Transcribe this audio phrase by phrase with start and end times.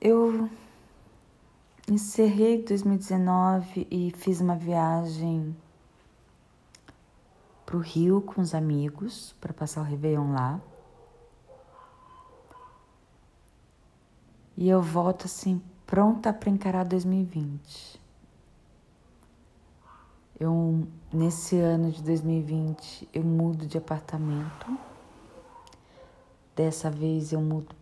[0.00, 0.50] Eu
[1.88, 5.56] encerrei 2019 e fiz uma viagem
[7.64, 10.60] para o Rio com os amigos para passar o Réveillon lá.
[14.54, 18.00] E eu volto assim, pronta para encarar 2020.
[20.38, 24.78] Eu, nesse ano de 2020, eu mudo de apartamento.
[26.54, 27.74] Dessa vez eu mudo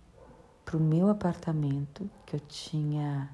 [0.65, 3.30] para o meu apartamento que eu tinha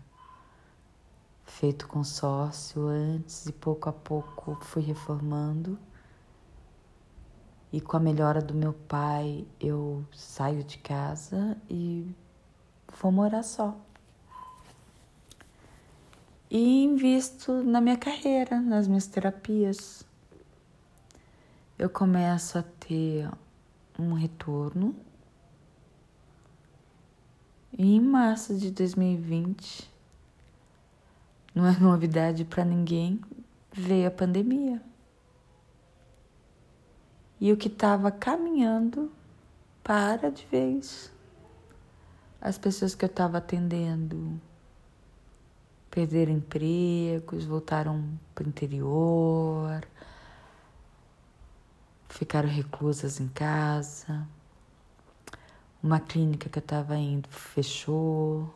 [1.44, 5.78] feito consórcio antes e pouco a pouco fui reformando.
[7.72, 12.12] E com a melhora do meu pai, eu saio de casa e
[13.00, 13.78] vou morar só.
[16.50, 20.04] E invisto na minha carreira, nas minhas terapias.
[21.78, 23.30] Eu começo a ter
[23.96, 24.96] um retorno
[27.76, 29.90] e em março de 2020,
[31.54, 33.20] não é novidade para ninguém,
[33.72, 34.82] veio a pandemia.
[37.40, 39.10] E o que estava caminhando
[39.82, 41.10] para de vez.
[42.40, 44.40] As pessoas que eu estava atendendo
[45.90, 49.84] perderam empregos, voltaram para o interior,
[52.08, 54.26] ficaram reclusas em casa.
[55.82, 58.52] Uma clínica que eu estava indo fechou.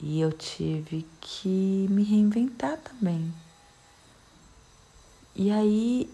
[0.00, 3.32] E eu tive que me reinventar também.
[5.34, 6.10] E aí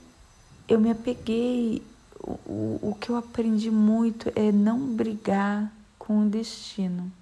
[0.68, 1.82] eu me apeguei.
[2.26, 7.12] O, o que eu aprendi muito é não brigar com o destino.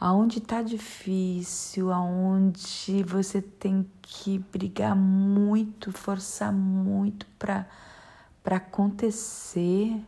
[0.00, 7.66] Aonde está difícil, aonde você tem que brigar muito, forçar muito para
[8.42, 10.02] para acontecer,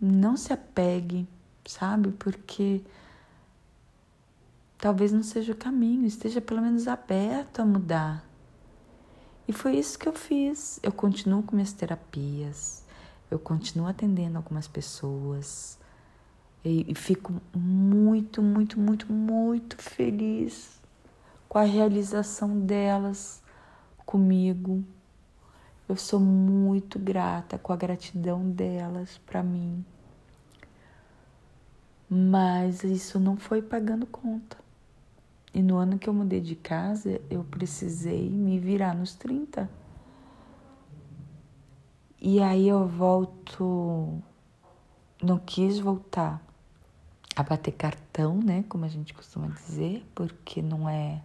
[0.00, 1.26] não se apegue,
[1.66, 2.10] sabe?
[2.12, 2.82] Porque
[4.78, 8.24] talvez não seja o caminho, esteja pelo menos aberto a mudar.
[9.46, 10.80] E foi isso que eu fiz.
[10.82, 12.84] Eu continuo com minhas terapias,
[13.30, 15.78] eu continuo atendendo algumas pessoas.
[16.64, 20.80] E, fico muito, muito, muito, muito feliz
[21.46, 23.43] com a realização delas
[24.04, 24.84] comigo.
[25.88, 29.84] Eu sou muito grata com a gratidão delas para mim.
[32.08, 34.56] Mas isso não foi pagando conta.
[35.52, 39.70] E no ano que eu mudei de casa, eu precisei me virar nos 30.
[42.20, 44.22] E aí eu volto,
[45.22, 46.42] não quis voltar
[47.36, 51.20] a bater cartão, né, como a gente costuma dizer, porque não é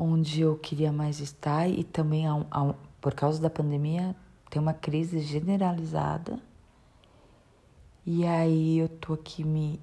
[0.00, 2.24] onde eu queria mais estar e também
[3.02, 4.16] por causa da pandemia
[4.48, 6.40] tem uma crise generalizada.
[8.06, 9.78] E aí eu tô aqui me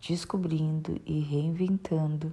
[0.00, 2.32] descobrindo e reinventando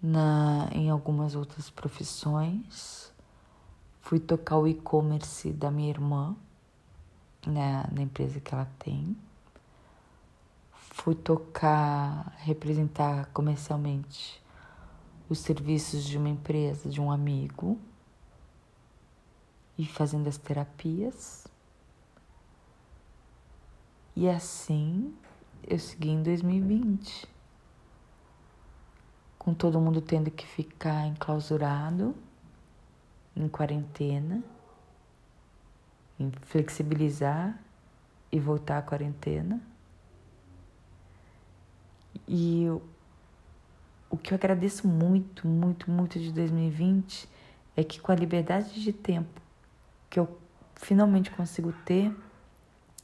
[0.00, 3.12] na em algumas outras profissões.
[4.00, 6.36] Fui tocar o e-commerce da minha irmã
[7.44, 9.16] na, na empresa que ela tem.
[10.72, 14.45] Fui tocar, representar comercialmente
[15.28, 17.78] os serviços de uma empresa, de um amigo,
[19.78, 21.46] e fazendo as terapias.
[24.14, 25.14] E assim
[25.66, 27.28] eu segui em 2020,
[29.38, 32.14] com todo mundo tendo que ficar enclausurado,
[33.34, 34.42] em quarentena,
[36.18, 37.60] em flexibilizar
[38.32, 39.60] e voltar à quarentena.
[42.26, 42.82] E eu
[44.08, 47.28] o que eu agradeço muito, muito, muito de 2020
[47.76, 49.40] é que com a liberdade de tempo
[50.08, 50.38] que eu
[50.74, 52.14] finalmente consigo ter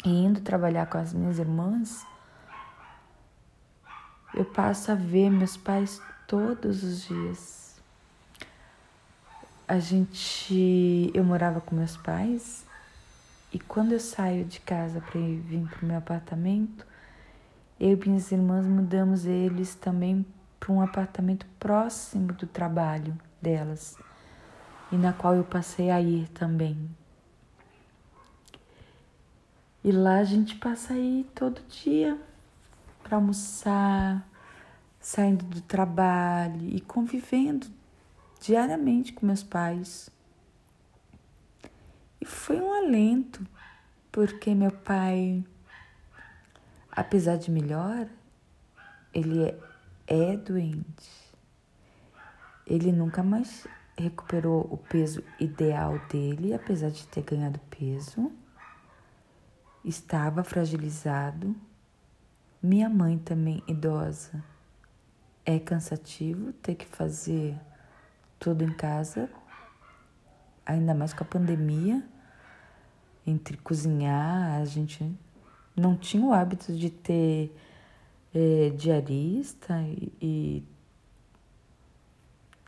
[0.05, 2.07] e indo trabalhar com as minhas irmãs,
[4.35, 7.81] eu passo a ver meus pais todos os dias.
[9.69, 12.65] A gente, eu morava com meus pais
[13.53, 16.87] e quando eu saio de casa para vir para o meu apartamento,
[17.79, 20.25] eu e minhas irmãs mudamos eles também
[20.63, 23.99] para um apartamento próximo do trabalho delas
[24.93, 26.89] e na qual eu passei a ir também.
[29.83, 32.17] E lá a gente passa aí todo dia
[33.03, 34.25] para almoçar,
[35.01, 37.67] saindo do trabalho e convivendo
[38.41, 40.09] diariamente com meus pais.
[42.21, 43.45] E foi um alento,
[44.13, 45.43] porque meu pai,
[46.93, 48.07] apesar de melhor,
[49.13, 49.53] ele
[50.13, 51.33] é doente.
[52.67, 53.67] Ele nunca mais
[53.97, 58.31] recuperou o peso ideal dele, apesar de ter ganhado peso.
[59.83, 61.57] Estava fragilizado.
[62.63, 64.45] Minha mãe também idosa.
[65.47, 67.59] É cansativo ter que fazer
[68.39, 69.31] tudo em casa,
[70.65, 72.07] ainda mais com a pandemia.
[73.27, 75.11] Entre cozinhar, a gente
[75.75, 77.57] não tinha o hábito de ter
[78.35, 80.65] é, diarista e, e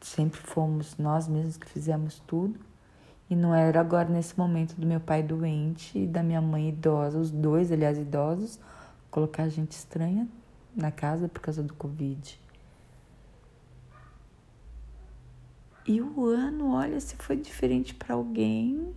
[0.00, 2.58] sempre fomos nós mesmos que fizemos tudo.
[3.28, 7.18] E não era agora nesse momento do meu pai doente e da minha mãe idosa,
[7.18, 8.60] os dois, aliás, idosos,
[9.10, 10.28] colocar gente estranha
[10.76, 12.38] na casa por causa do Covid.
[15.86, 18.94] E o ano, olha, se foi diferente para alguém,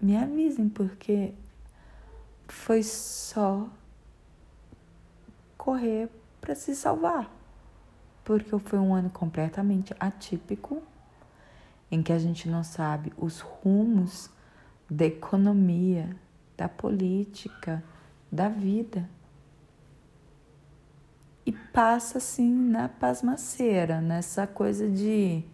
[0.00, 1.34] me avisem, porque
[2.46, 3.68] foi só
[5.68, 6.08] correr
[6.40, 7.30] para se salvar.
[8.24, 10.82] Porque foi um ano completamente atípico,
[11.90, 14.30] em que a gente não sabe os rumos
[14.90, 16.16] da economia,
[16.56, 17.84] da política,
[18.32, 19.06] da vida.
[21.44, 25.44] E passa assim na pasmaceira, nessa coisa de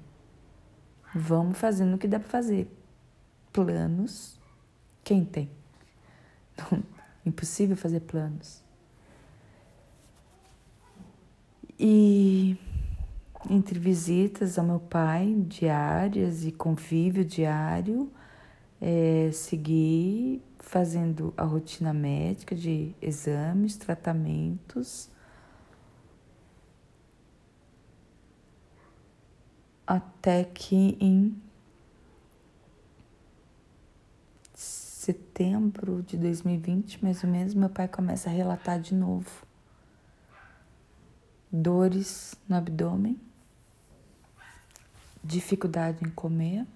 [1.12, 2.68] vamos fazendo o que dá para fazer.
[3.52, 4.38] Planos,
[5.02, 5.50] quem tem?
[6.70, 6.84] Não,
[7.26, 8.63] impossível fazer planos.
[11.78, 12.56] E
[13.50, 18.10] entre visitas ao meu pai diárias e convívio diário,
[18.80, 25.10] é, segui fazendo a rotina médica de exames, tratamentos.
[29.86, 31.36] Até que em
[34.54, 39.43] setembro de 2020, mais ou menos, meu pai começa a relatar de novo
[41.54, 43.18] dores no abdômen,
[45.22, 46.66] dificuldade em comer.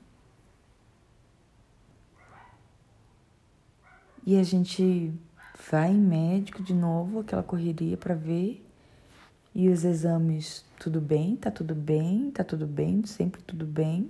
[4.24, 5.12] E a gente
[5.68, 8.64] vai em médico de novo, aquela correria para ver.
[9.54, 14.08] E os exames, tudo bem, tá tudo bem, tá tudo bem, sempre tudo bem.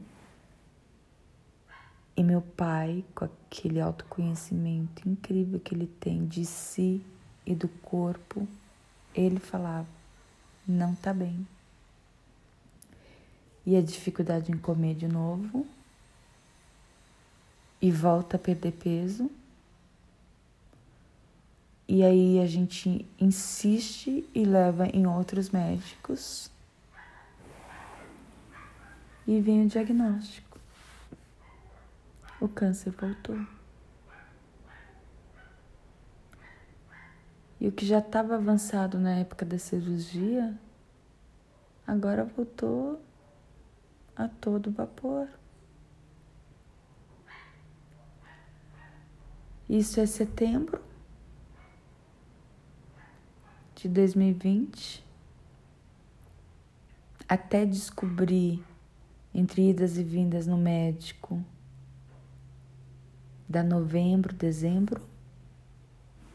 [2.15, 7.01] E meu pai, com aquele autoconhecimento incrível que ele tem de si
[7.47, 8.47] e do corpo,
[9.15, 9.98] ele falava:
[10.69, 11.47] não tá bem.
[13.65, 15.67] E a dificuldade em comer de novo.
[17.81, 19.31] E volta a perder peso.
[21.89, 26.51] E aí a gente insiste e leva em outros médicos.
[29.27, 30.59] E vem o diagnóstico.
[32.41, 33.58] O câncer voltou.
[37.61, 40.57] E o que já estava avançado na época da cirurgia,
[41.87, 43.03] agora voltou
[44.15, 45.29] a todo vapor.
[49.69, 50.81] Isso é setembro
[53.75, 55.05] de 2020.
[57.29, 58.65] Até descobrir,
[59.35, 61.45] entre idas e vindas no médico,
[63.49, 65.08] da novembro, dezembro,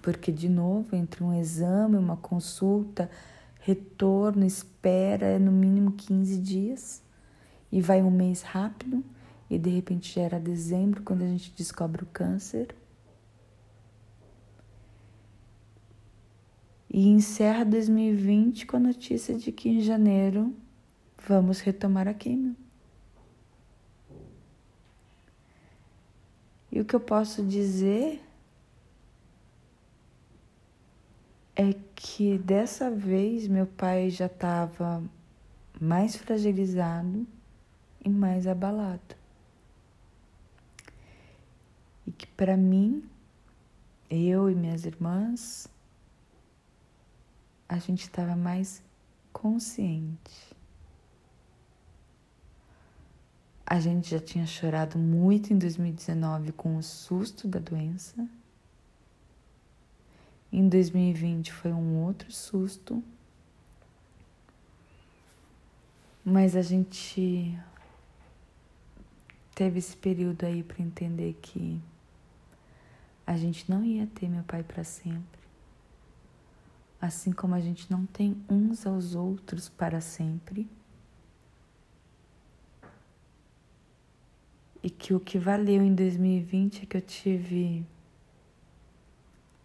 [0.04, 3.10] porque, de novo, entre um exame, uma consulta,
[3.62, 7.02] retorno, espera, é no mínimo 15 dias
[7.72, 9.02] e vai um mês rápido
[9.50, 12.76] e de repente já era dezembro quando a gente descobre o câncer.
[16.90, 20.54] E encerra 2020 com a notícia de que em janeiro
[21.26, 22.58] vamos retomar a químio.
[26.70, 28.22] E o que eu posso dizer
[31.56, 35.04] é que dessa vez meu pai já estava
[35.80, 37.28] mais fragilizado
[38.04, 39.16] e mais abalado.
[42.06, 43.08] E que para mim,
[44.10, 45.68] eu e minhas irmãs,
[47.70, 48.84] a gente estava mais
[49.32, 50.54] consciente.
[53.66, 58.28] A gente já tinha chorado muito em 2019 com o susto da doença
[60.54, 63.04] em 2020 foi um outro susto.
[66.24, 67.58] Mas a gente
[69.56, 71.82] teve esse período aí para entender que
[73.26, 75.42] a gente não ia ter meu pai para sempre.
[77.02, 80.70] Assim como a gente não tem uns aos outros para sempre.
[84.84, 87.86] E que o que valeu em 2020 é que eu tive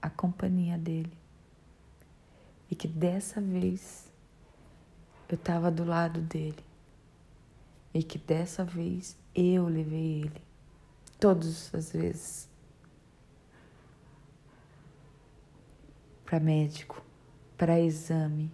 [0.01, 1.13] a companhia dele.
[2.71, 4.11] E que dessa vez
[5.29, 6.65] eu estava do lado dele.
[7.93, 10.43] e que dessa vez eu levei ele,
[11.19, 12.49] todas as vezes,
[16.25, 17.03] para médico,
[17.57, 18.53] para exame,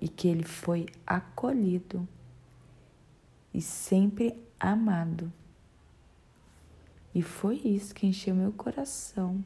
[0.00, 2.08] e que ele foi acolhido
[3.52, 5.32] e sempre amado.
[7.14, 9.44] E foi isso que encheu meu coração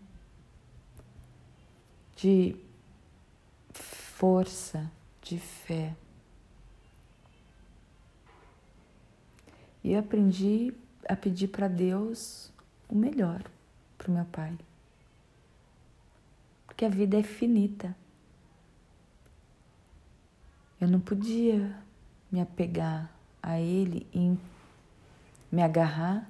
[2.19, 2.57] de
[3.73, 4.91] força,
[5.23, 5.95] de fé.
[9.85, 10.75] E aprendi
[11.09, 12.53] a pedir para Deus
[12.89, 13.43] o melhor
[13.97, 14.59] para o meu pai.
[16.67, 17.97] Porque a vida é finita.
[20.81, 21.77] Eu não podia
[22.31, 24.37] me apegar a ele e
[25.53, 26.29] me agarrar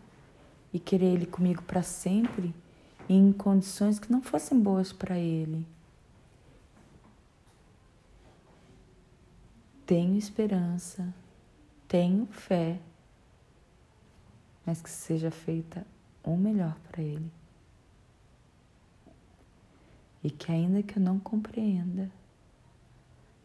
[0.71, 2.55] e querer ele comigo para sempre
[3.09, 5.67] em condições que não fossem boas para ele.
[9.89, 11.13] Tenho esperança,
[11.89, 12.79] tenho fé
[14.69, 15.87] mas que seja feita
[16.23, 17.33] o melhor para Ele.
[20.23, 22.11] E que ainda que eu não compreenda,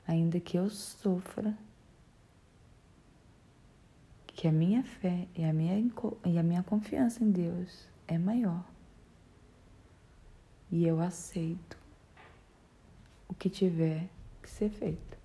[0.06, 1.58] ainda que eu sofra,
[4.28, 5.80] que a minha fé e a minha,
[6.26, 8.66] e a minha confiança em Deus é maior.
[10.70, 11.78] E eu aceito
[13.30, 14.10] o que tiver
[14.42, 15.23] que ser feito.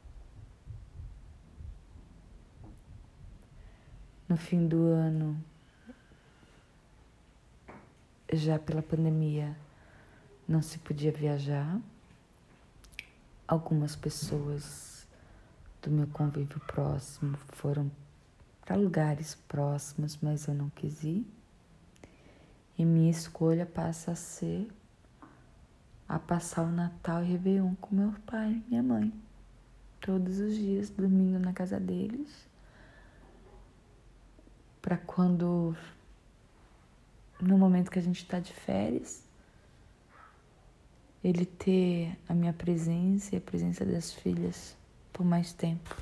[4.29, 5.43] No fim do ano,
[8.33, 9.57] já pela pandemia
[10.47, 11.81] não se podia viajar.
[13.47, 15.09] Algumas pessoas
[15.81, 17.91] do meu convívio próximo foram
[18.65, 21.27] para lugares próximos, mas eu não quis ir.
[22.77, 24.69] E minha escolha passa a ser
[26.07, 29.13] a passar o Natal e Réveillon com meu pai e minha mãe.
[30.01, 32.49] Todos os dias, dormindo na casa deles.
[34.89, 35.77] Para quando
[37.39, 39.23] no momento que a gente está de férias,
[41.23, 44.75] ele ter a minha presença e a presença das filhas
[45.13, 45.95] por mais tempo.